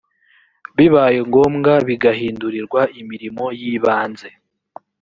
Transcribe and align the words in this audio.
bibaye 0.77 1.19
ngombwa 1.27 1.73
bigahindurirwa 1.87 2.81
imirimo 3.01 3.45
y 3.59 3.61
ibanze 3.73 4.29